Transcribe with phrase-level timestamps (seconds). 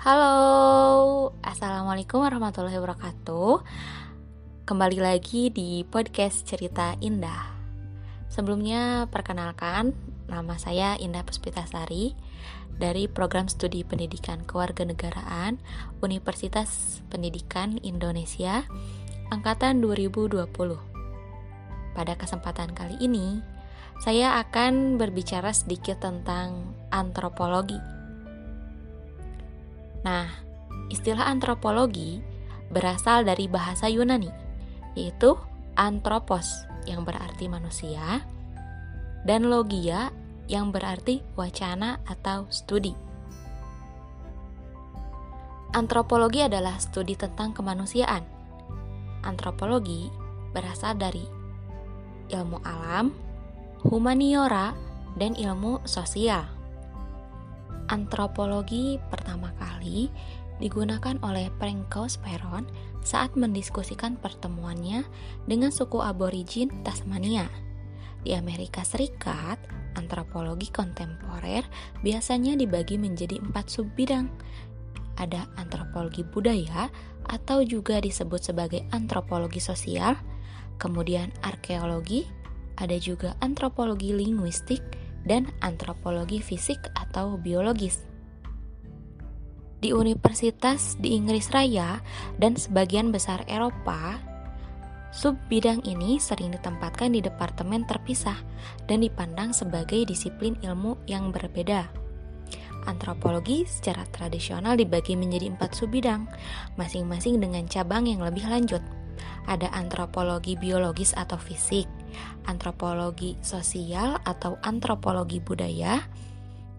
[0.00, 3.60] Halo, Assalamualaikum warahmatullahi wabarakatuh.
[4.64, 7.52] Kembali lagi di podcast Cerita Indah.
[8.32, 9.92] Sebelumnya perkenalkan,
[10.24, 12.16] nama saya Indah Puspitasari
[12.80, 15.60] Dari Program Studi Pendidikan Kewarganegaraan
[16.00, 18.64] Universitas Pendidikan Indonesia
[19.28, 20.48] Angkatan 2020
[21.92, 23.44] Pada kesempatan kali ini,
[24.00, 27.99] saya akan berbicara sedikit tentang antropologi
[30.06, 30.26] Nah,
[30.88, 32.20] istilah antropologi
[32.70, 34.30] berasal dari bahasa Yunani,
[34.96, 35.36] yaitu
[35.76, 38.24] anthropos yang berarti manusia
[39.28, 40.08] dan logia
[40.48, 42.96] yang berarti wacana atau studi.
[45.70, 48.26] Antropologi adalah studi tentang kemanusiaan.
[49.22, 50.10] Antropologi
[50.50, 51.22] berasal dari
[52.34, 53.14] ilmu alam,
[53.86, 54.74] humaniora,
[55.14, 56.59] dan ilmu sosial
[57.90, 60.08] antropologi pertama kali
[60.62, 62.70] digunakan oleh Prenkaus Peron
[63.02, 65.02] saat mendiskusikan pertemuannya
[65.50, 67.50] dengan suku aborigin Tasmania.
[68.20, 69.58] Di Amerika Serikat,
[69.96, 71.64] antropologi kontemporer
[72.04, 74.28] biasanya dibagi menjadi empat subbidang.
[75.16, 76.92] Ada antropologi budaya
[77.26, 80.14] atau juga disebut sebagai antropologi sosial,
[80.76, 82.28] kemudian arkeologi,
[82.76, 84.84] ada juga antropologi linguistik,
[85.30, 88.02] dan antropologi fisik atau biologis.
[89.78, 92.02] Di universitas di Inggris Raya
[92.42, 94.18] dan sebagian besar Eropa,
[95.14, 98.36] sub bidang ini sering ditempatkan di departemen terpisah
[98.90, 101.86] dan dipandang sebagai disiplin ilmu yang berbeda.
[102.90, 106.26] Antropologi secara tradisional dibagi menjadi empat sub bidang,
[106.74, 108.82] masing-masing dengan cabang yang lebih lanjut.
[109.48, 111.88] Ada antropologi biologis atau fisik,
[112.46, 116.04] antropologi sosial atau antropologi budaya,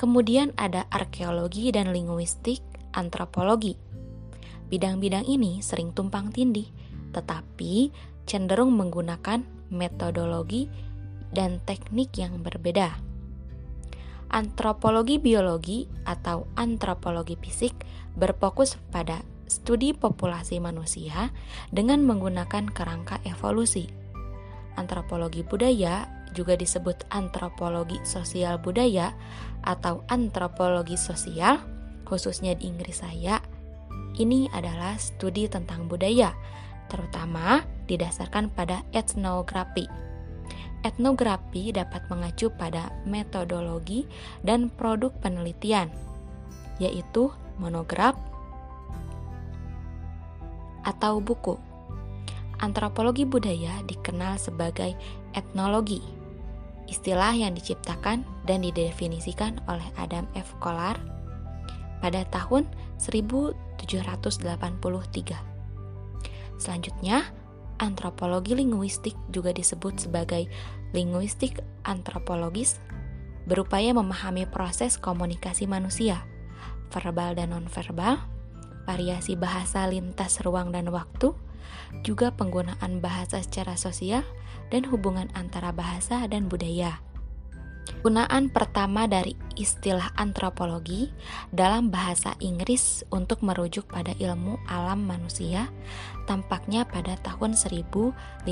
[0.00, 2.64] kemudian ada arkeologi dan linguistik
[2.96, 3.76] antropologi.
[4.70, 6.70] Bidang-bidang ini sering tumpang tindih,
[7.10, 7.90] tetapi
[8.24, 10.70] cenderung menggunakan metodologi
[11.34, 12.98] dan teknik yang berbeda.
[14.30, 17.74] Antropologi biologi atau antropologi fisik
[18.14, 21.34] berfokus pada studi populasi manusia
[21.74, 23.99] dengan menggunakan kerangka evolusi
[24.78, 29.14] antropologi budaya juga disebut antropologi sosial budaya
[29.66, 31.58] atau antropologi sosial,
[32.06, 33.42] khususnya di Inggris saya.
[34.18, 36.34] Ini adalah studi tentang budaya,
[36.90, 39.86] terutama didasarkan pada etnografi.
[40.80, 44.08] Etnografi dapat mengacu pada metodologi
[44.40, 45.92] dan produk penelitian,
[46.80, 47.28] yaitu
[47.60, 48.16] monograf
[50.80, 51.60] atau buku
[52.60, 54.92] antropologi budaya dikenal sebagai
[55.32, 56.04] etnologi,
[56.86, 60.52] istilah yang diciptakan dan didefinisikan oleh Adam F.
[60.60, 61.00] Kolar
[62.04, 62.68] pada tahun
[63.00, 63.80] 1783.
[66.60, 67.24] Selanjutnya,
[67.80, 70.44] antropologi linguistik juga disebut sebagai
[70.92, 72.76] linguistik antropologis,
[73.48, 76.20] berupaya memahami proses komunikasi manusia,
[76.92, 78.20] verbal dan nonverbal,
[78.84, 81.32] variasi bahasa lintas ruang dan waktu,
[82.06, 84.24] juga penggunaan bahasa secara sosial,
[84.70, 87.02] dan hubungan antara bahasa dan budaya.
[88.00, 91.10] Penggunaan pertama dari istilah antropologi
[91.50, 95.68] dalam bahasa Inggris untuk merujuk pada ilmu alam manusia
[96.24, 98.46] tampaknya pada tahun 1593.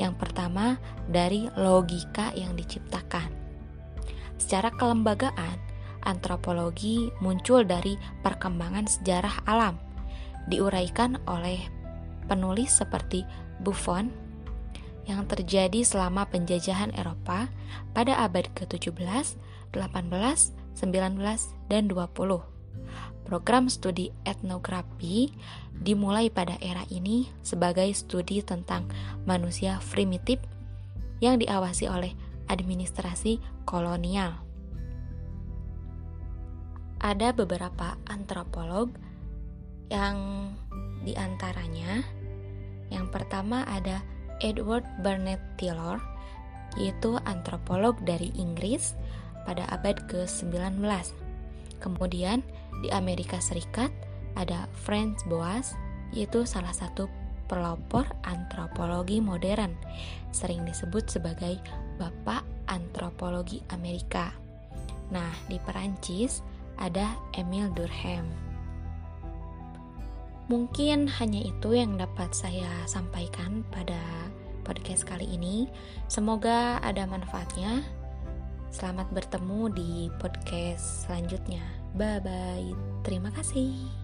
[0.00, 0.80] Yang pertama
[1.12, 3.28] dari logika yang diciptakan.
[4.40, 5.60] Secara kelembagaan,
[6.02, 7.94] antropologi muncul dari
[8.26, 9.91] perkembangan sejarah alam
[10.50, 11.62] diuraikan oleh
[12.26, 13.26] penulis seperti
[13.62, 14.10] Buffon
[15.06, 17.50] yang terjadi selama penjajahan Eropa
[17.90, 18.94] pada abad ke-17,
[19.74, 22.52] 18, 19, dan 20.
[23.22, 25.30] Program studi etnografi
[25.72, 28.86] dimulai pada era ini sebagai studi tentang
[29.26, 30.42] manusia primitif
[31.22, 32.12] yang diawasi oleh
[32.50, 34.42] administrasi kolonial.
[37.02, 38.94] Ada beberapa antropolog
[39.92, 40.48] yang
[41.04, 42.00] di antaranya
[42.88, 44.00] yang pertama ada
[44.40, 46.00] Edward Burnett Taylor
[46.80, 48.96] yaitu antropolog dari Inggris
[49.44, 50.80] pada abad ke-19.
[51.84, 52.40] Kemudian
[52.80, 53.92] di Amerika Serikat
[54.32, 55.76] ada Franz Boas
[56.16, 57.08] yaitu salah satu
[57.52, 59.76] pelopor antropologi modern,
[60.32, 61.60] sering disebut sebagai
[62.00, 64.32] Bapak Antropologi Amerika.
[65.12, 66.40] Nah, di Perancis
[66.80, 68.51] ada Emile Durkheim.
[70.52, 73.96] Mungkin hanya itu yang dapat saya sampaikan pada
[74.68, 75.64] podcast kali ini.
[76.12, 77.80] Semoga ada manfaatnya.
[78.68, 79.90] Selamat bertemu di
[80.20, 81.64] podcast selanjutnya.
[81.96, 82.68] Bye bye.
[83.00, 84.01] Terima kasih.